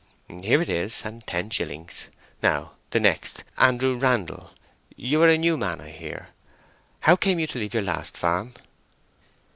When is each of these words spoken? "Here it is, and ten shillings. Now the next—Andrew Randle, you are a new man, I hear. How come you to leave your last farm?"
"Here 0.39 0.63
it 0.63 0.67
is, 0.71 1.03
and 1.05 1.23
ten 1.27 1.51
shillings. 1.51 2.07
Now 2.41 2.73
the 2.89 2.99
next—Andrew 2.99 3.95
Randle, 3.95 4.49
you 4.95 5.21
are 5.21 5.29
a 5.29 5.37
new 5.37 5.57
man, 5.57 5.79
I 5.79 5.91
hear. 5.91 6.29
How 7.01 7.15
come 7.15 7.37
you 7.37 7.45
to 7.45 7.59
leave 7.59 7.75
your 7.75 7.83
last 7.83 8.17
farm?" 8.17 8.55